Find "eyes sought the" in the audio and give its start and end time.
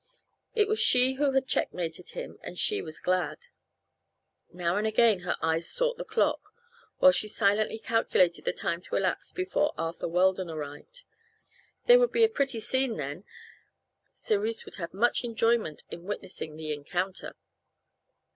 5.43-6.03